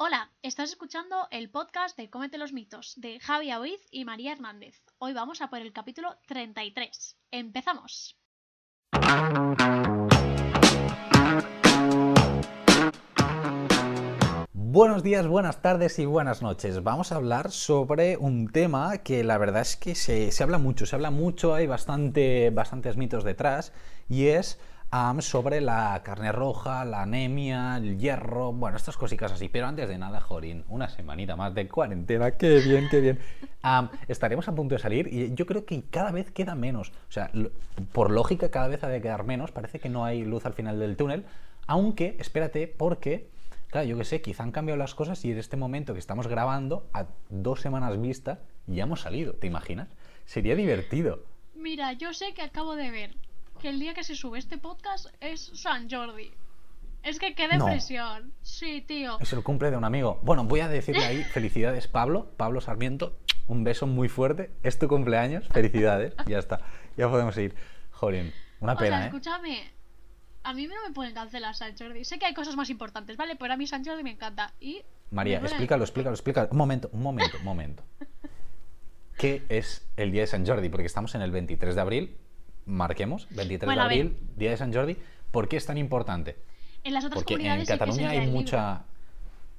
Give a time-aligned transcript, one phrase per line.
[0.00, 4.80] Hola, estás escuchando el podcast de Cómete los mitos de Javi Aoiz y María Hernández.
[4.98, 7.16] Hoy vamos a por el capítulo 33.
[7.32, 8.16] ¡Empezamos!
[14.52, 16.84] Buenos días, buenas tardes y buenas noches.
[16.84, 20.86] Vamos a hablar sobre un tema que la verdad es que se, se habla mucho,
[20.86, 23.72] se habla mucho, hay bastante, bastantes mitos detrás
[24.08, 24.60] y es
[25.20, 29.48] sobre la carne roja, la anemia, el hierro, bueno, estas cositas así.
[29.48, 33.18] Pero antes de nada, Jorín, una semanita más de cuarentena, qué bien, qué bien.
[34.08, 36.90] Estaremos a punto de salir y yo creo que cada vez queda menos.
[37.08, 37.30] O sea,
[37.92, 40.78] por lógica cada vez ha de quedar menos, parece que no hay luz al final
[40.78, 41.24] del túnel,
[41.66, 43.30] aunque, espérate, porque...
[43.70, 46.26] Claro, yo que sé, quizá han cambiado las cosas y en este momento que estamos
[46.26, 49.88] grabando, a dos semanas vista, ya hemos salido, ¿te imaginas?
[50.24, 51.22] Sería divertido.
[51.54, 53.14] Mira, yo sé que acabo de ver
[53.58, 56.30] que el día que se sube este podcast es San Jordi.
[57.02, 57.64] Es que qué No.
[57.66, 58.32] depresión.
[58.42, 59.18] Sí, tío.
[59.20, 60.20] Es el cumple de un amigo.
[60.22, 64.50] Bueno, voy a decirle ahí felicidades, Pablo, Pablo Sarmiento, un beso muy fuerte.
[64.62, 66.14] Es tu cumpleaños, felicidades.
[66.26, 66.60] Ya está,
[66.96, 67.54] ya podemos ir.
[67.90, 69.06] Jolín, una o sea, pena, ¿eh?
[69.06, 69.72] escúchame.
[70.44, 72.04] A mí no me pueden cancelar San Jordi.
[72.04, 73.36] Sé que hay cosas más importantes, ¿vale?
[73.36, 74.54] Pero a mí San Jordi me encanta.
[74.60, 74.82] Y.
[75.10, 76.48] María, explícalo, explícalo, explícalo.
[76.52, 77.82] Un momento, un momento, un momento.
[79.18, 80.68] ¿Qué es el día de San Jordi?
[80.68, 82.16] Porque estamos en el 23 de abril,
[82.68, 84.96] marquemos, 23 Bueno, de abril, día de San Jordi.
[85.30, 86.36] ¿Por qué es tan importante?
[86.84, 88.84] En las otras Porque en sí Cataluña hay mucha...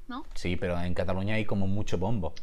[0.07, 0.25] ¿No?
[0.33, 2.33] Sí, pero en Cataluña hay como mucho bombo.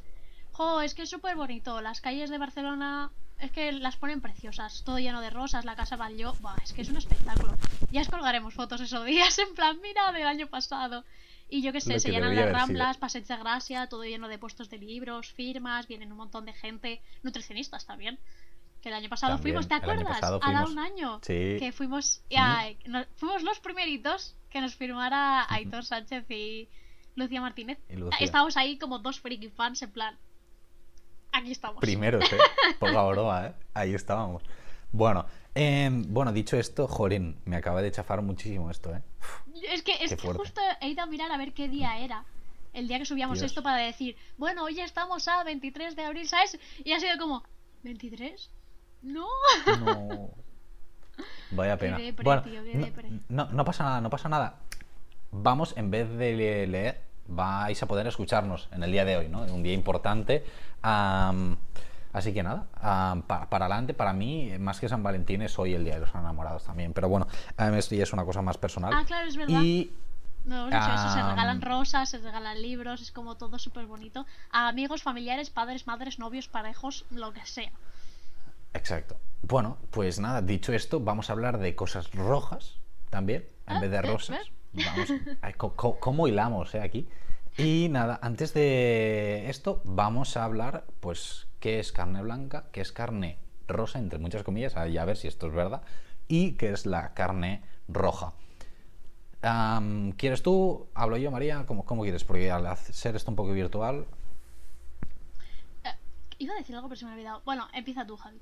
[0.52, 1.80] Jo, es que es súper bonito.
[1.80, 4.82] Las calles de Barcelona es que las ponen preciosas.
[4.84, 6.34] Todo lleno de rosas, la casa Batlló.
[6.40, 7.54] Buah, es que es un espectáculo.
[7.90, 11.04] Ya os colgaremos fotos esos días en plan, mira, del año pasado.
[11.48, 14.28] Y yo qué sé, Lo se que llenan las ramblas, Passeig de Gracia, todo lleno
[14.28, 18.18] de puestos de libros, firmas, vienen un montón de gente, nutricionistas también.
[18.86, 20.06] Que el año pasado También, fuimos, ¿te acuerdas?
[20.06, 20.70] pasado Ha dado fuimos.
[20.70, 21.18] un año.
[21.22, 21.56] Sí.
[21.58, 22.22] Que fuimos,
[23.16, 26.68] fuimos los primeritos que nos firmara Aitor Sánchez y
[27.16, 27.80] Lucía Martínez.
[27.88, 28.18] Y Lucía.
[28.20, 30.16] Estábamos ahí como dos freaky fans en plan.
[31.32, 31.80] Aquí estamos.
[31.80, 32.38] Primeros, ¿eh?
[32.78, 33.54] Poca broma, ¿eh?
[33.74, 34.44] Ahí estábamos.
[34.92, 35.26] Bueno,
[35.56, 39.02] em, bueno, dicho esto, Jorín, me acaba de chafar muchísimo esto, ¿eh?
[39.68, 42.24] Es que, es justo he ido a mirar a ver qué día era.
[42.72, 43.50] El día que subíamos Dios.
[43.50, 46.56] esto para decir, bueno, hoy estamos a 23 de abril, ¿sabes?
[46.84, 47.42] Y ha sido como,
[47.82, 48.48] ¿23?
[49.02, 49.26] No.
[49.80, 50.30] No.
[51.50, 51.96] Vaya pena.
[51.98, 52.60] depre, bueno, tío,
[53.28, 54.56] no- no, no pasa nada, no pasa nada.
[55.30, 59.28] Vamos, en vez de le- leer, vais a poder escucharnos en el día de hoy,
[59.28, 59.42] ¿no?
[59.42, 60.44] Un día importante.
[60.82, 61.56] Am,
[62.12, 65.74] así que nada, am, pa- para adelante, para mí, más que San Valentín, es hoy
[65.74, 66.92] el Día de los Enamorados también.
[66.92, 67.26] Pero bueno,
[67.56, 68.92] am, esto ya es una cosa más personal.
[68.94, 69.60] Ah, claro, es verdad.
[69.62, 69.92] Y
[70.44, 74.26] No, dicho eso, se regalan rosas, se regalan libros, es como todo súper bonito.
[74.50, 77.70] A amigos, familiares, padres, madres, novios, parejos, lo que sea.
[78.76, 79.16] Exacto.
[79.42, 82.78] Bueno, pues nada, dicho esto, vamos a hablar de cosas rojas
[83.10, 84.38] también, en Ah, vez de eh, rosas.
[84.72, 85.12] Vamos,
[85.76, 87.08] co- ¿cómo hilamos eh, aquí?
[87.56, 92.92] Y nada, antes de esto, vamos a hablar, pues, qué es carne blanca, qué es
[92.92, 95.82] carne rosa, entre muchas comillas, a, ver si esto es verdad,
[96.28, 98.34] y qué es la carne roja.
[99.42, 100.88] Am, ¿Quieres tú?
[100.94, 101.64] ¿Hablo yo, María?
[101.66, 102.24] ¿Cómo, cómo quieres?
[102.24, 104.04] Porque al ser esto un poco virtual,
[106.38, 107.42] iba a decir algo, pero se me ha olvidado.
[107.44, 108.40] Bueno, empieza tú, Javi.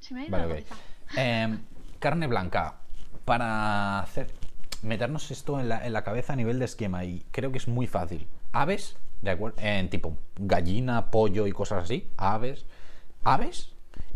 [0.00, 0.68] Se me ha ido Vale, la ok.
[0.68, 0.76] cabeza.
[1.16, 1.60] Em,
[1.98, 2.76] carne blanca.
[3.24, 4.32] Para hacer,
[4.82, 7.68] meternos esto en la, en la cabeza a nivel de esquema, y creo que es
[7.68, 8.26] muy fácil.
[8.52, 12.10] Aves, de acuerdo, en tipo gallina, pollo y cosas así.
[12.16, 12.64] Aves,
[13.24, 13.72] aves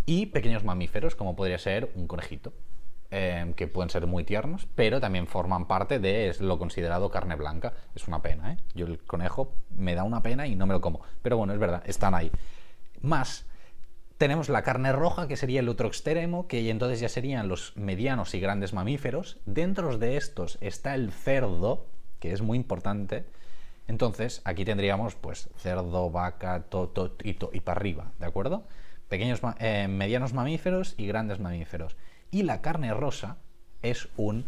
[0.06, 2.52] y pequeños mamíferos, como podría ser un conejito,
[3.10, 7.36] em, que pueden ser muy tiernos, pero también forman parte de es lo considerado carne
[7.36, 7.74] blanca.
[7.94, 8.56] Es una pena, ¿eh?
[8.74, 11.02] Yo el conejo me da una pena y no me lo como.
[11.20, 12.30] Pero bueno, es verdad, están ahí.
[13.02, 13.46] Más,
[14.16, 15.88] tenemos la carne roja, que sería el otro
[16.46, 19.40] que entonces ya serían los medianos y grandes mamíferos.
[19.44, 21.86] Dentro de estos está el cerdo,
[22.20, 23.26] que es muy importante.
[23.88, 28.62] Entonces, aquí tendríamos pues cerdo, vaca, toto y, para arriba, ¿de acuerdo?
[29.08, 31.96] Pequeños, eh, medianos mamíferos y grandes mamíferos.
[32.30, 33.38] Y la carne rosa
[33.82, 34.46] es un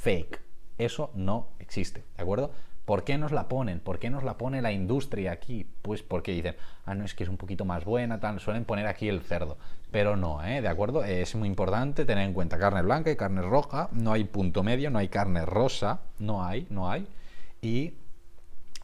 [0.00, 0.40] fake.
[0.78, 2.52] Eso no existe, ¿de acuerdo?
[2.90, 3.78] ¿Por qué nos la ponen?
[3.78, 5.64] ¿Por qué nos la pone la industria aquí?
[5.80, 6.56] Pues porque dicen,
[6.86, 9.58] ah, no, es que es un poquito más buena, tal, suelen poner aquí el cerdo.
[9.92, 10.60] Pero no, ¿eh?
[10.60, 11.04] ¿De acuerdo?
[11.04, 14.90] Es muy importante tener en cuenta carne blanca y carne roja, no hay punto medio,
[14.90, 17.06] no hay carne rosa, no hay, no hay.
[17.62, 17.94] Y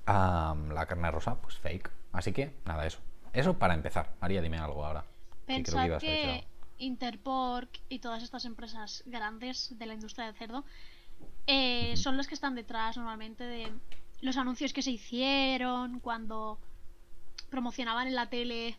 [0.07, 1.91] la carne rosa, pues fake.
[2.13, 3.01] Así que, nada, eso.
[3.33, 4.13] Eso para empezar.
[4.21, 5.05] María, dime algo ahora.
[5.49, 6.47] que que Pensad que algo.
[6.79, 10.65] Interpork y todas estas empresas grandes de la industria del cerdo
[11.47, 13.73] eh, son los que están detrás normalmente de
[14.21, 16.59] los anuncios que se hicieron cuando
[17.51, 18.77] promocionaban en la tele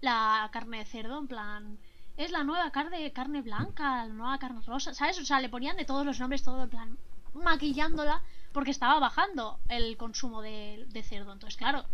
[0.00, 1.78] la carne de cerdo, en plan,
[2.16, 5.18] es la nueva carne, carne blanca, la nueva carne rosa, ¿sabes?
[5.18, 6.98] O sea, le ponían de todos los nombres, todo en plan,
[7.34, 8.22] maquillándola
[8.52, 11.32] porque estaba bajando el consumo de, de cerdo.
[11.32, 11.84] Entonces, claro,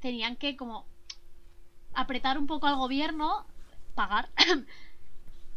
[0.00, 0.86] tenían que como
[1.94, 3.46] apretar un poco al gobierno,
[3.94, 4.30] pagar,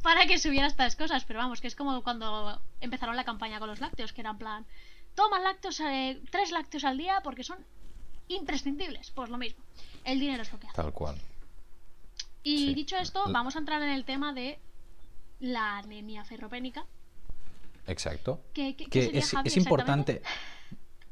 [0.01, 1.24] para que subiera estas cosas.
[1.25, 4.38] Pero vamos, que es como cuando empezaron la campaña con los lácteos, que era en
[4.38, 4.65] plan,
[5.15, 7.63] toma lácteos, eh, tres lácteos al día porque son
[8.27, 9.12] imprescindibles.
[9.12, 9.63] Pues lo mismo,
[10.06, 10.75] el dinero es lo que hace.
[10.75, 11.15] Tal cual.
[12.44, 12.74] Y Sí.
[12.74, 14.59] dicho esto, L- vamos a entrar en el tema de
[15.39, 16.86] la anemia ferropénica.
[17.88, 18.42] Exacto.
[18.54, 19.59] ¿Qué, qué- qué que sería, es, Javi, es exactamente?
[20.13, 20.21] importante.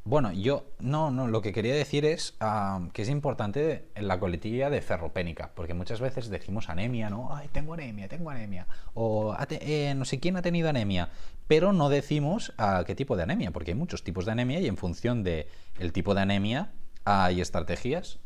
[0.05, 4.19] Bueno, yo no, no, lo que quería decir es ah, que es importante en la
[4.19, 7.29] coletilla de ferropénica, porque muchas veces decimos anemia, ¿no?
[7.35, 8.65] Ay, tengo anemia, tengo anemia.
[8.95, 11.09] O "Ha te- eh, no sé quién ha tenido anemia,
[11.47, 14.67] pero no decimos ah, qué tipo de anemia, porque hay muchos tipos de anemia y
[14.67, 15.47] en función de
[15.77, 16.71] el tipo de anemia
[17.05, 18.19] hay estrategias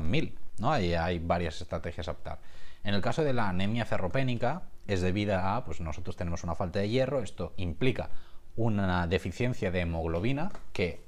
[0.00, 0.70] mil, ¿no?
[0.72, 2.38] Hay, hay varias estrategias a optar.
[2.84, 6.78] En el caso de la anemia ferropénica es debida a, pues nosotros tenemos una falta
[6.78, 8.10] de hierro, esto implica
[8.56, 11.00] una deficiencia de hemoglobina, que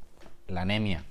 [0.47, 1.05] la anemia,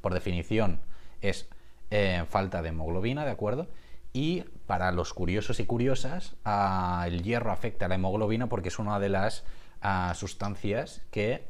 [0.00, 0.80] por definición,
[1.20, 1.48] es
[1.90, 3.68] eh, falta de hemoglobina, ¿de acuerdo?
[4.12, 8.78] Y para los curiosos y curiosas, ah, el hierro afecta a la hemoglobina porque es
[8.78, 9.44] una de las
[9.82, 11.46] ah, sustancias que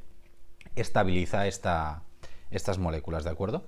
[0.74, 2.02] estabiliza esta,
[2.50, 3.66] estas moléculas, ¿de acuerdo?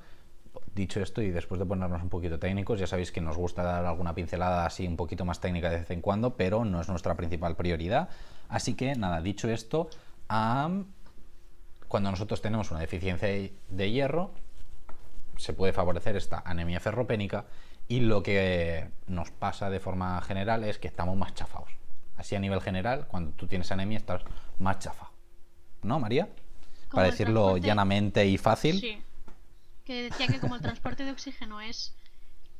[0.75, 3.87] Dicho esto, y después de ponernos un poquito técnicos, ya sabéis que nos gusta dar
[3.87, 7.17] alguna pincelada así un poquito más técnica de vez en cuando, pero no es nuestra
[7.17, 8.09] principal prioridad.
[8.49, 9.89] Así que, nada, dicho esto,
[11.89, 14.33] cuando nosotros tenemos una deficiencia de- hierro,
[15.37, 17.47] se puede favorecer esta anemia ferropénica
[17.87, 21.71] y lo que nos pasa de forma general es que estamos más chafados.
[22.17, 24.23] Así a nivel general, cuando tú tienes anemia estás
[24.59, 25.13] más chafado.
[25.83, 26.29] ¿No, María?
[26.91, 28.81] Para decirlo transporte- llanamente y fácil.
[28.81, 29.03] Sí.
[29.85, 31.95] Que decía que como el transporte de oxígeno es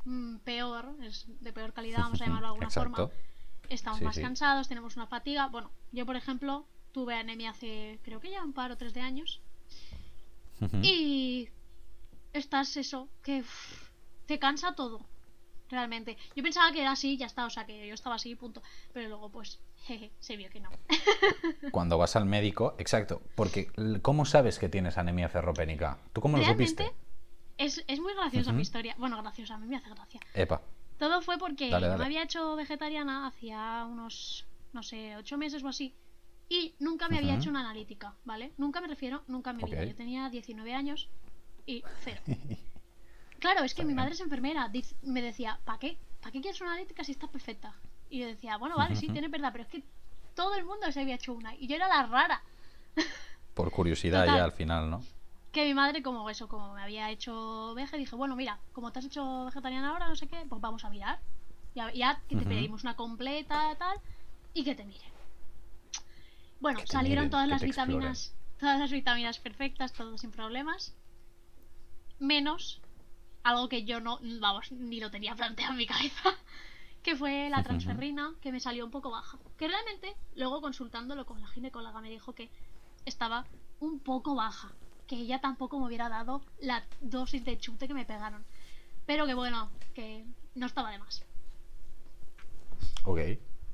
[0.05, 3.09] mm, peor, es de peor calidad, vamos a llamarlo de alguna Exacto.
[3.09, 3.13] forma,
[3.69, 4.21] estamos Sí, más sí.
[4.21, 5.47] cansados, tenemos una fatiga.
[5.49, 6.65] Bueno, yo por ejemplo
[6.99, 9.41] tuve anemia hace, creo que ya un par o tres de años.
[10.81, 11.47] Y
[12.33, 13.43] estás eso, que
[14.25, 14.99] te cansa todo.
[15.69, 16.17] Realmente.
[16.35, 18.61] Yo pensaba que era así, ya está, o sea que yo estaba así, punto.
[18.91, 20.69] Pero luego, pues, jeje, se vio que no.
[21.71, 25.99] Cuando vas al médico, exacto, porque ¿cómo sabes que tienes anemia ferropénica?
[26.11, 26.91] ¿Tú cómo lo supiste?
[27.57, 28.95] es, es muy graciosa mi historia.
[28.97, 30.19] Bueno, graciosa, a mí me hace gracia.
[30.33, 30.61] Epa.
[30.97, 31.95] Todo fue porque dale.
[31.95, 35.95] me había hecho vegetariana hacía unos, no sé, ocho meses o así.
[36.49, 38.51] Y nunca me había hecho una analítica, ¿vale?
[38.57, 39.81] Nunca me refiero, nunca en mi vida.
[39.81, 39.87] Ok.
[39.87, 41.07] Yo tenía 19 años
[41.65, 42.21] y cero.
[43.39, 44.69] Claro, es que mi madre es enfermera.
[45.01, 45.97] Me decía, ¿para qué?
[46.19, 47.73] ¿Para qué quieres una analítica si estás perfecta?
[48.09, 49.83] Y yo decía, bueno, vale, sí, tienes verdad, pero es que
[50.35, 51.55] todo el mundo se había hecho una.
[51.55, 52.41] Y yo era la rara.
[53.53, 54.37] Por curiosidad Total.
[54.37, 55.01] ya al final, ¿no?
[55.53, 58.99] Que mi madre, como eso, como me había hecho veje, dije, bueno, mira, como te
[58.99, 61.19] has hecho vegetariana ahora, no sé qué, pues vamos a mirar.
[61.75, 63.97] Ya, ya que te pedimos una completa, tal,
[64.53, 65.18] y que te miren.
[66.59, 70.95] Bueno, salieron miren, todas las vitaminas, todas las vitaminas perfectas, todo sin problemas.
[72.19, 72.81] Menos
[73.43, 76.35] algo que yo no, vamos, ni lo tenía planteado en mi cabeza,
[77.03, 79.37] que fue la transferrina, que me salió un poco baja.
[79.57, 82.49] Que realmente, luego consultándolo con la ginecóloga, me dijo que
[83.05, 83.45] estaba
[83.79, 84.71] un poco baja.
[85.07, 88.43] Que ella tampoco me hubiera dado la dosis de chute que me pegaron.
[89.05, 91.25] Pero que bueno, que no estaba de más.
[93.05, 93.19] Ok.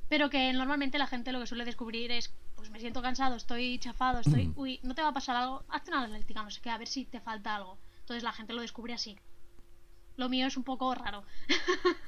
[0.08, 2.32] Pero que normalmente la gente lo que suele descubrir es,
[2.66, 5.92] pues me siento cansado, estoy chafado, estoy, uy, no te va a pasar algo, hazte
[5.92, 7.78] una analítica, no sé qué, a ver si te falta algo.
[8.00, 9.16] Entonces la gente lo descubre así.
[10.16, 11.22] Lo mío es un poco raro.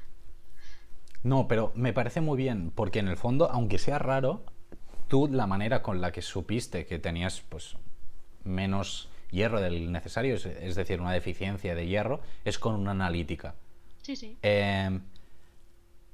[1.25, 4.45] No, pero me parece muy bien, porque en el fondo, aunque sea raro,
[5.09, 7.77] tú la manera con la que supiste que tenías pues
[8.45, 13.57] menos hierro del necesario, es, es decir, una deficiencia de hierro, es con una analítica.
[14.03, 14.39] Sí, sí.
[14.43, 15.01] Eh,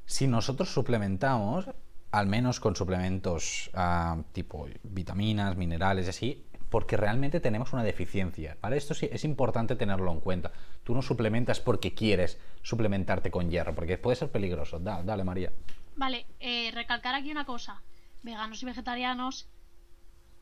[0.06, 1.66] si nosotros suplementamos,
[2.14, 8.56] al menos con suplementos ah, tipo vitaminas, minerales y así, porque realmente tenemos una deficiencia.
[8.60, 8.76] ¿vale?
[8.76, 10.52] Esto sí es importante tenerlo en cuenta.
[10.84, 14.78] Tú no suplementas porque quieres suplementarte con hierro, porque puede ser peligroso.
[14.78, 15.52] Da- dale, María.
[15.96, 17.82] Vale, eh, recalcar aquí una cosa.
[18.22, 19.48] Veganos y vegetarianos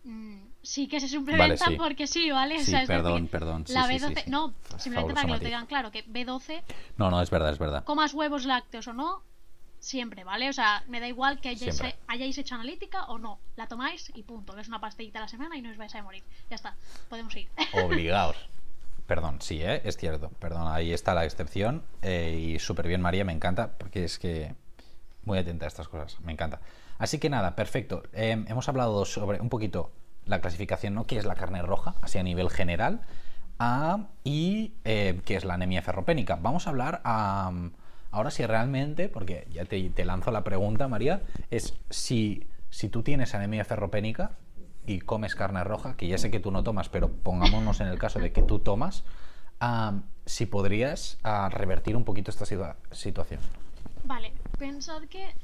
[0.05, 1.77] mm, sí que se suplementan sí.
[1.77, 2.57] porque sí, ¿vale?
[2.57, 4.31] O Sí, sea, es perdón, decir, perdón, sí, la sí, sí, B12, sí.
[4.31, 6.63] no, simplemente para que lo tengan claro, que B12,
[6.99, 7.85] No, no, es verdad, es verdad.
[7.85, 9.23] comas huevos lácteos o no,
[9.83, 10.49] siempre, ¿vale?
[10.49, 13.39] O sea, me da igual que hayáis, hayáis hecho analítica o no.
[13.57, 15.95] La tomáis y punto, que es una pastillita a la semana y no os vais
[15.95, 16.23] a morir.
[16.49, 16.75] Ya está,
[17.11, 17.49] podemos ir.
[17.85, 18.37] Obligados.
[19.07, 19.83] Perdón, sí, ¿eh?
[19.85, 20.31] es cierto.
[20.39, 21.83] Perdón, ahí está la excepción.
[22.01, 24.55] eh, y súper bien, María, me encanta, porque es que
[25.25, 26.61] muy atenta a estas cosas, me encanta.
[26.99, 28.05] Así que nada, perfecto.
[28.13, 29.91] Eh, hemos hablado sobre un poquito
[30.27, 31.05] la clasificación, ¿no?
[31.07, 33.01] ¿Qué es la carne roja, así a nivel general?
[33.59, 36.37] Ah, y eh, qué es la anemia ferropénica.
[36.37, 37.73] Vamos a hablar am,
[38.13, 43.35] ahora si realmente, porque ya te, lanzo la pregunta, María, es si, si tú tienes
[43.35, 44.33] anemia ferropénica,
[44.85, 47.99] y comes carne roja, que ya sé que tú no tomas, pero pongámonos en el
[47.99, 49.05] caso de que tú tomas,
[50.27, 53.41] si podrías ah, revertir un poquito esta situa- situación.
[54.05, 55.35] Vale, pensad que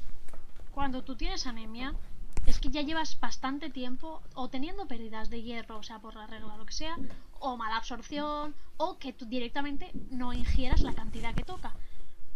[0.73, 1.93] cuando tú tienes anemia,
[2.45, 6.27] es que ya llevas bastante tiempo o teniendo pérdidas de hierro, o sea, por la
[6.27, 6.97] regla o lo que sea,
[7.39, 11.71] o mala absorción, o que tú directamente no ingieras la cantidad que toca.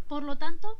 [0.08, 0.78] Por lo tanto,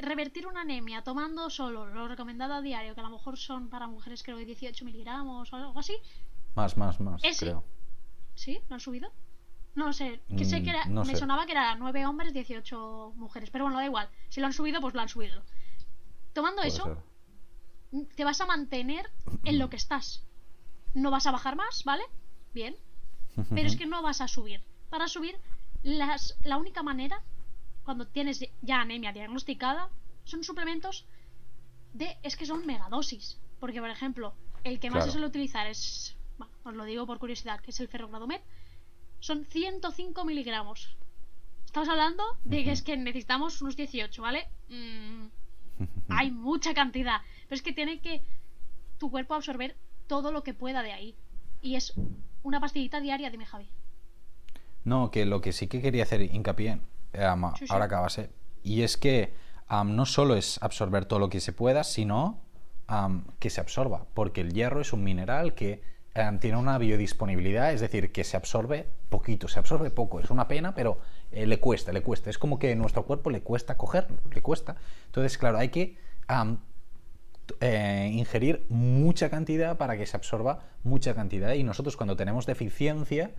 [0.00, 3.86] revertir una anemia tomando solo lo recomendado a diario, que a lo mejor son para
[3.88, 5.96] mujeres creo que 18 miligramos o algo así,
[6.54, 7.46] Más, más, más, Ese.
[7.46, 7.64] creo.
[8.34, 8.60] ¿sí?
[8.68, 9.12] ¿Lo han subido?
[9.74, 11.18] No sé, que sé que era, Mm, no me sé.
[11.18, 14.80] sonaba que era 9 hombres, 18 mujeres, pero bueno, da igual, si lo han subido,
[14.80, 15.42] pues lo han subido.
[16.32, 16.84] Tomando Puede eso,
[17.90, 18.06] ser.
[18.14, 19.10] te vas a mantener
[19.44, 20.22] en lo que estás.
[20.94, 22.04] No vas a bajar más, ¿vale?
[22.52, 22.76] Bien.
[23.50, 24.62] Pero es que no vas a subir.
[24.90, 25.36] Para subir,
[25.84, 27.22] las, la única manera,
[27.84, 29.90] cuando tienes ya anemia diagnosticada,
[30.24, 31.06] son suplementos
[31.92, 32.16] de.
[32.22, 33.38] Es que son megadosis.
[33.60, 35.06] Porque, por ejemplo, el que más Claro.
[35.06, 36.16] se suele utilizar es.
[36.38, 38.42] Bueno, os lo digo por curiosidad, que es el ferrogradomet.
[39.20, 40.96] Son 105 miligramos.
[41.64, 44.48] Estamos hablando de que es que necesitamos unos 18, ¿vale?
[44.68, 45.26] Mm,
[46.08, 47.20] hay mucha cantidad.
[47.48, 48.22] Pero es que tiene que
[48.98, 49.76] tu cuerpo absorber
[50.06, 51.14] todo lo que pueda de ahí.
[51.62, 51.92] Y es
[52.42, 53.68] una pastillita diaria, dime Javi.
[54.84, 56.78] No, que lo que sí que quería hacer hincapié,
[57.18, 57.72] am, Sí, sí.
[57.72, 58.30] ahora acabas, ¿eh?
[58.62, 59.34] y es que
[59.66, 62.40] am, no solo es absorber todo lo que se pueda, sino
[63.38, 65.82] que se absorba, porque el hierro es un mineral que
[66.40, 70.74] tiene una biodisponibilidad, es decir, que se absorbe poquito, se absorbe poco, es una pena,
[70.74, 70.98] pero
[71.32, 74.42] eh, le cuesta, le cuesta, es como que a nuestro cuerpo le cuesta cogerlo, le
[74.42, 74.76] cuesta.
[75.06, 75.96] Entonces, claro, hay que
[77.60, 81.52] eh, ingerir mucha cantidad para que se absorba mucha cantidad.
[81.54, 83.32] Y nosotros cuando tenemos deficiencia,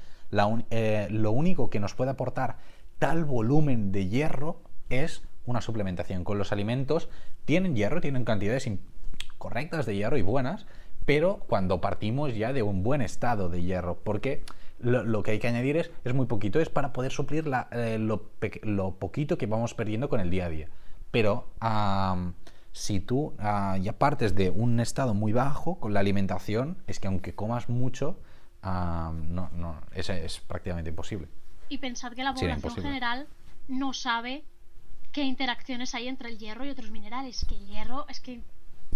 [0.70, 2.58] eh, lo único que nos puede aportar
[3.00, 6.24] tal volumen de hierro es una suplementación.
[6.24, 7.10] Con los alimentos
[7.46, 8.70] tienen hierro, tienen cantidades
[9.38, 10.66] correctas de hierro y buenas,
[11.06, 14.44] pero cuando partimos ya de un buen estado de hierro, porque
[14.80, 18.92] lo, que hay que añadir es, es muy poquito, es para poder suplir eh, lo,
[18.96, 20.70] poquito que vamos perdiendo con el día a día.
[21.12, 21.48] Pero
[22.72, 27.08] si tú ah, ya partes de un estado muy bajo con la alimentación, es que
[27.08, 28.18] aunque comas mucho,
[28.66, 31.28] am, no, no, es, es prácticamente imposible.
[31.70, 33.28] Y pensad que la población general
[33.68, 34.44] no sabe
[35.12, 37.46] qué interacciones hay entre el hierro y otros minerales.
[37.48, 38.42] Que el hierro es que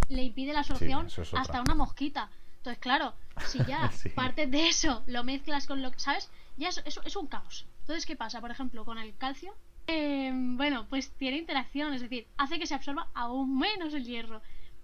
[0.10, 2.30] le impide la absorción es hasta una mosquita.
[2.58, 3.14] Entonces, claro,
[3.48, 4.10] si ya Sí.
[4.10, 6.30] partes de eso, lo mezclas con lo que, ¿sabes?
[6.58, 7.66] Ya es, es- es un caos.
[7.82, 8.42] Entonces, ¿qué pasa?
[8.42, 9.54] Por ejemplo, con el calcio.
[9.88, 14.42] Eh, bueno, pues tiene interacción, es decir, hace que se absorba aún menos el hierro.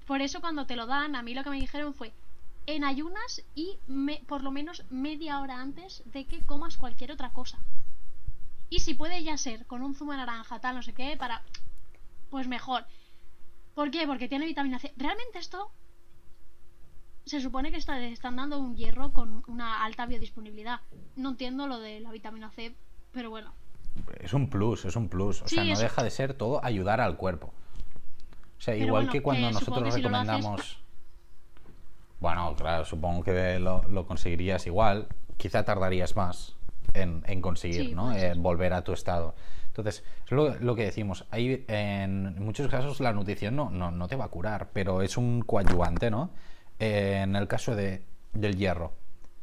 [0.07, 2.11] Por eso cuando te lo dan, a mí lo que me dijeron fue
[2.67, 7.29] en ayunas y me- por lo menos media hora antes de que comas cualquier otra
[7.31, 7.59] cosa.
[8.69, 11.43] Y si puede ya ser con un zumo de naranja, tal, no sé qué, para...
[12.31, 12.85] Pues mejor.
[13.75, 14.07] ¿Por qué?
[14.07, 14.93] Porque tiene vitamina C.
[14.97, 15.71] Realmente esto...
[17.25, 20.81] Se supone que está, están dando un hierro con una alta biodisponibilidad.
[21.15, 22.75] No entiendo lo de la vitamina C,
[23.11, 23.53] pero bueno.
[24.19, 25.41] Es un plus, es un plus.
[25.41, 27.47] O Sí, sea, no es- deja de ser todo ayudar al cuerpo.
[28.57, 30.79] O sea, Pero igual bueno, que cuando que nosotros si no lo haces- recomendamos.
[32.25, 35.07] Bueno, claro, supongo que lo, lo conseguirías igual.
[35.37, 36.55] Quizá tardarías más
[36.95, 38.13] en, en conseguir, Sí, ¿no?
[38.15, 39.35] Eh, volver a tu estado.
[39.67, 41.27] Entonces, es lo, lo que decimos.
[41.29, 45.17] Hay, en muchos casos la nutrición no, no, no te va a curar, pero es
[45.17, 46.31] un coadyuvante, ¿no?
[46.79, 48.01] Eh, en el caso de,
[48.33, 48.93] del hierro,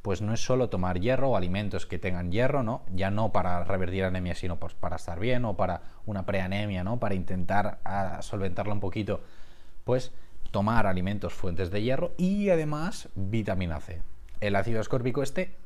[0.02, 2.82] pues no es solo tomar hierro o alimentos que tengan hierro, ¿no?
[2.92, 6.98] Ya no para revertir anemia, sino pues para estar bien o para una preanemia, ¿no?
[6.98, 7.78] Para intentar
[8.22, 9.20] solventarla un poquito.
[9.84, 10.10] Pues
[10.52, 14.00] tomar alimentos fuentes de hierro y además vitamina C.
[14.40, 15.56] El ácido ascórbico este,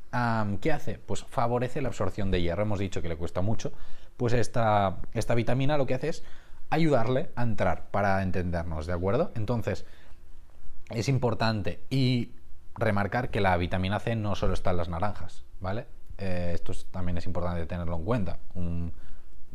[0.62, 0.98] ¿qué hace?
[0.98, 2.62] Pues favorece la absorción de hierro.
[2.62, 3.72] Hemos dicho que le cuesta mucho.
[4.16, 6.24] Pues esta, esta vitamina lo que hace es
[6.70, 9.32] ayudarle a entrar, para entendernos, ¿de acuerdo?
[9.34, 9.84] Entonces,
[10.90, 12.32] es importante y
[12.74, 15.86] remarcar que la vitamina C no solo está en las naranjas, ¿vale?
[16.18, 18.38] Eh, esto es- también es importante tenerlo en cuenta.
[18.54, 18.92] Un,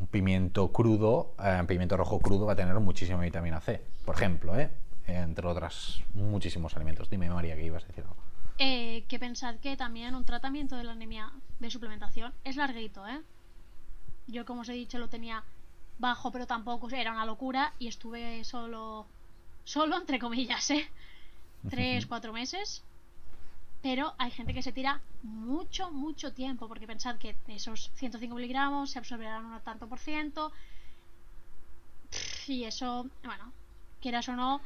[0.10, 4.60] pimiento crudo, eh, un pimiento rojo crudo va a tener muchísima vitamina C, por ejemplo,
[4.60, 4.72] ¿eh?
[5.18, 7.10] Entre otras muchísimos alimentos.
[7.10, 8.18] Dime, María, que ibas a decir algo.
[8.58, 13.22] Eh, que pensad que también un tratamiento de la anemia de suplementación es larguito, ¿eh?
[14.27, 15.44] Yo, como os he dicho, lo tenía
[15.98, 19.08] bajo, pero tampoco era una locura y estuve solo,
[19.63, 20.89] solo entre comillas, ¿eh?
[21.70, 22.84] Tres, cuatro meses.
[23.82, 28.91] Pero hay gente que se tira mucho, mucho tiempo, porque pensad que esos 105 miligramos
[28.91, 30.51] se absorberán un tanto por ciento.
[32.48, 33.51] Y eso, bueno,
[34.01, 34.62] quieras o no,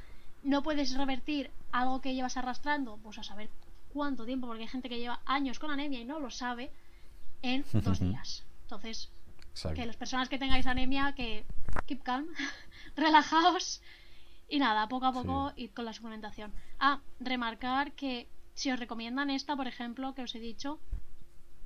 [0.45, 3.49] no puedes revertir algo que llevas arrastrando, pues a saber
[3.91, 6.71] cuánto tiempo, porque hay gente que lleva años con anemia y no lo sabe
[7.41, 8.45] en dos días.
[8.61, 9.09] Entonces,
[9.51, 9.75] Exacto.
[9.75, 11.45] que las personas que tengáis anemia, que
[11.87, 12.27] keep calm,
[12.95, 13.81] relajaos
[14.47, 16.51] Y nada, poco a poco ir con la suplementación.
[16.79, 20.79] Ah, remarcar que si os recomiendan esta, por ejemplo, que os he dicho,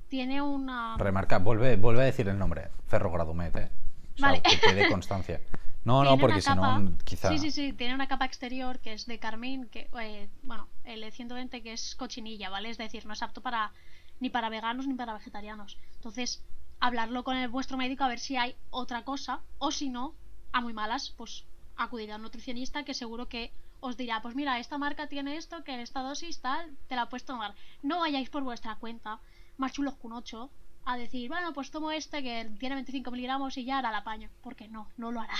[0.08, 0.96] tiene una...
[0.96, 2.68] Remarca, vuelve, vuelve a decir el nombre.
[2.88, 3.70] Ferrogradumet, ¿eh?
[4.14, 4.42] O sea, Vale.
[4.42, 5.40] que quede constancia.
[5.84, 7.28] No, no, porque si no, quizá...
[7.30, 11.02] Sí, sí, sí, tiene una capa exterior que es de carmín, que, eh, bueno, el
[11.02, 12.68] E120 que es cochinilla, ¿vale?
[12.68, 13.72] Es decir, no es apto para
[14.20, 15.78] ni para veganos ni para vegetarianos.
[15.94, 16.44] Entonces,
[16.78, 20.14] hablarlo con el, vuestro médico a ver si hay otra cosa, o si no,
[20.52, 21.44] a muy malas, pues
[21.76, 25.80] acudir al nutricionista que seguro que os dirá, pues mira, esta marca tiene esto, que
[25.80, 27.54] esta dosis tal, te la puedes tomar.
[27.82, 29.20] No vayáis por vuestra cuenta,
[29.56, 30.50] más chulos que un 8,
[30.84, 34.28] a decir, bueno, pues tomo este que tiene 25 miligramos y ya hará el apaño,
[34.42, 35.36] porque no, no lo hará.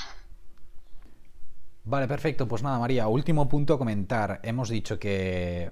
[1.84, 2.46] Vale, perfecto.
[2.46, 4.40] Pues nada, María, último punto a comentar.
[4.42, 5.70] Hemos dicho que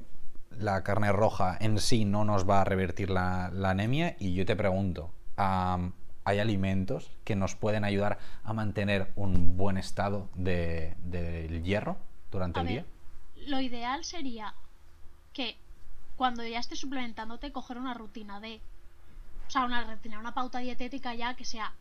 [0.58, 4.44] la carne roja en sí no nos va a revertir la, la anemia y yo
[4.44, 11.62] te pregunto, ¿hay alimentos que nos pueden ayudar a mantener un buen estado de- del
[11.62, 11.96] hierro
[12.30, 13.46] durante A el ver, día?
[13.46, 14.52] lo ideal sería
[15.32, 15.56] que
[16.16, 18.60] cuando ya estés suplementándote, coger una rutina de.
[19.46, 21.72] O sea, una rutina, una pauta dietética ya que sea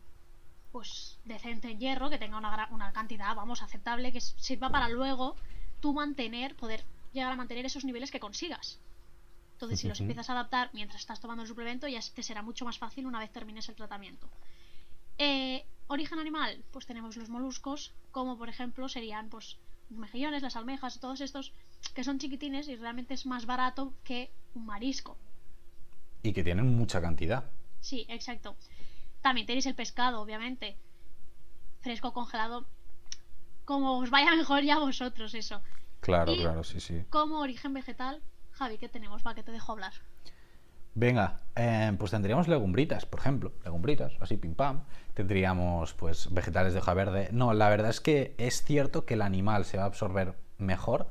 [0.77, 5.35] pues decente en hierro, que tenga una, una cantidad, vamos, aceptable, que sirva para luego
[5.79, 8.79] tú mantener, poder llegar a mantener esos niveles que consigas.
[9.53, 12.63] Entonces, si los empiezas a adaptar mientras estás tomando el suplemento, ya te será mucho
[12.63, 14.29] más fácil una vez termines el tratamiento.
[15.17, 19.57] Eh, origen animal, pues tenemos los moluscos, como por ejemplo serían pues
[19.89, 21.53] los mejillones, las almejas, todos estos
[21.95, 25.17] que son chiquitines y realmente es más barato que un marisco.
[26.21, 27.45] Y que tienen mucha cantidad.
[27.81, 28.55] Sí, exacto.
[29.21, 30.77] También tenéis el pescado, obviamente.
[31.81, 32.65] Fresco, congelado.
[33.65, 35.61] Como os vaya mejor ya a vosotros eso.
[35.99, 37.03] Claro, Y- claro, sí, sí.
[37.09, 38.21] Como origen vegetal,
[38.51, 39.25] Javi, ¿qué tenemos?
[39.25, 39.93] Va, que te dejo hablar.
[40.95, 44.81] Venga, eh, pues tendríamos legumbritas, por ejemplo, legumbritas, así pim pam.
[45.13, 47.29] Tendríamos pues vegetales de hoja verde.
[47.31, 51.07] No, la verdad es que es cierto que el animal se va a absorber mejor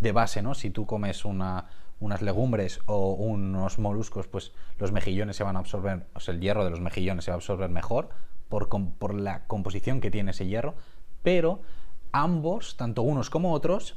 [0.00, 0.54] de base, ¿no?
[0.54, 1.66] Si tú comes una,
[2.02, 6.40] unas legumbres o unos moluscos, pues los mejillones se van a absorber, o sea, el
[6.40, 8.10] hierro de los mejillones se va a absorber mejor
[8.48, 10.74] por, por la composición que tiene ese hierro,
[11.22, 11.62] pero
[12.10, 13.96] ambos, tanto unos como otros,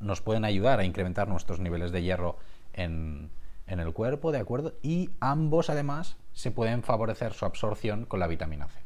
[0.00, 2.36] nos pueden ayudar a incrementar nuestros niveles de hierro
[2.72, 3.30] en,
[3.68, 4.74] en el cuerpo, ¿de acuerdo?
[4.82, 8.80] Y ambos, además, se pueden favorecer su absorción con la vitamina C.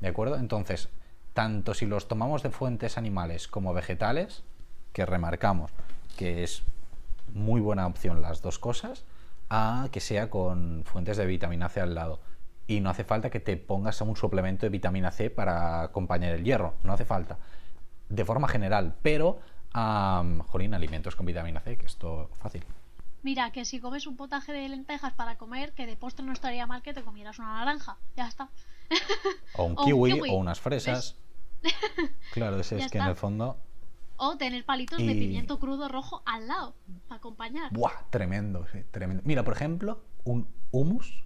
[0.00, 0.36] ¿De acuerdo?
[0.36, 0.88] Entonces,
[1.34, 4.42] tanto si los tomamos de fuentes animales como vegetales,
[4.92, 5.70] que remarcamos
[6.16, 6.64] que es
[7.34, 9.04] muy buena opción las dos cosas,
[9.50, 12.20] a que sea con fuentes de vitamina C al lado.
[12.66, 16.44] Y no hace falta que te pongas un suplemento de vitamina C para acompañar el
[16.44, 17.38] hierro, no hace falta.
[18.08, 19.38] De forma general, pero,
[19.72, 22.64] am, jolín, alimentos con vitamina C, que esto fácil.
[23.22, 26.66] Mira, que si comes un potaje de lentejas para comer, que de postre no estaría
[26.66, 27.96] mal que te comieras una naranja.
[28.16, 28.48] Ya está.
[29.54, 31.16] O un O un kiwi, o unas fresas.
[32.32, 33.56] Claro, es, Ya es que en el fondo
[34.18, 36.74] O tener palitos de Y- pimiento crudo rojo al lado,
[37.08, 37.72] para acompañar.
[37.72, 39.22] Buah, tremendo, sí, tremendo.
[39.24, 41.24] Mira, por ejemplo, un hummus,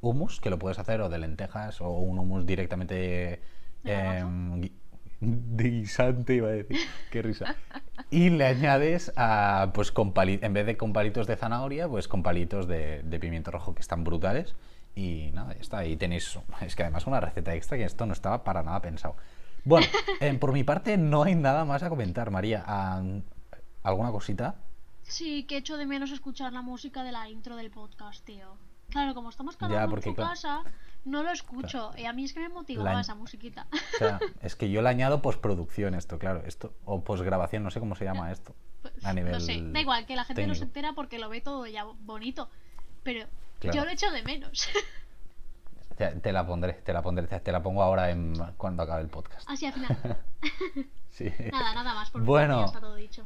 [0.00, 3.40] hummus que lo puedes hacer o de lentejas o un hummus directamente
[3.82, 4.72] ¿De em, gui-
[5.20, 6.78] de guisante, iba a decir.
[7.10, 7.54] Qué risa.
[8.10, 12.06] Y le añades, a, pues con pali- en vez de con palitos de zanahoria, pues
[12.08, 14.54] con palitos de, de pimiento rojo que están brutales.
[14.94, 15.78] Y nada, ya está.
[15.78, 19.16] Ahí tenéis, es que además una receta extra que esto no estaba para nada pensado.
[19.64, 19.86] Bueno,
[20.20, 22.64] em, por mi parte no hay nada más a comentar, María.
[23.82, 24.56] ¿Alguna cosita?
[25.02, 28.56] Sí, que echo de menos escuchar la música de la intro del podcast, tío.
[28.90, 30.30] Claro, como estamos cada uno en su claro.
[30.30, 30.62] casa,
[31.04, 31.90] no lo escucho.
[31.96, 33.66] Y a mí es que me motivaba La- esa musiquita.
[33.72, 37.80] O sea, es que yo le añado postproducción esto, claro, esto o postgrabación, no sé
[37.80, 38.54] cómo se llama esto.
[39.02, 41.40] A nivel no sé, da igual, que la gente no se entera porque lo ve
[41.40, 42.48] todo ya bonito.
[43.02, 43.26] Pero
[43.60, 43.78] Claro.
[43.78, 44.68] yo lo echo de menos.
[45.96, 49.02] Te, te la pondré, te la pondré, te, te la pongo ahora en cuando acabe
[49.02, 49.48] el podcast.
[49.48, 50.18] Así al final.
[51.10, 51.30] Sí.
[51.52, 52.10] Nada, nada más.
[52.10, 52.58] Por Bueno.
[52.58, 53.24] ya está todo dicho.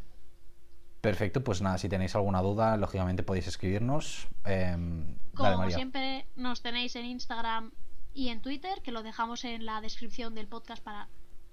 [1.00, 4.28] Perfecto, pues nada, si tenéis alguna duda, lógicamente podéis escribirnos.
[4.44, 5.76] Em, dale, Como María.
[5.76, 7.70] siempre, nos tenéis en Instagram
[8.12, 11.08] y en Twitter, que lo dejamos en la descripción del podcast para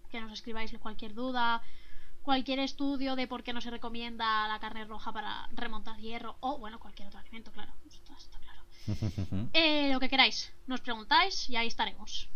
[0.09, 1.61] que nos escribáis cualquier duda,
[2.21, 6.57] cualquier estudio de por qué no se recomienda la carne roja para remontar hierro o,
[6.57, 7.71] bueno, cualquier otro alimento, claro.
[7.87, 8.44] Esto está claro.
[9.53, 12.29] Eh, lo que queráis, nos preguntáis y ahí estaremos.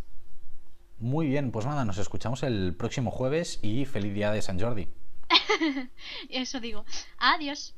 [1.00, 4.88] Muy bien, pues nada, nos escuchamos el próximo jueves y feliz día de San Jordi.
[6.30, 6.86] Eso digo.
[7.18, 7.76] Adiós.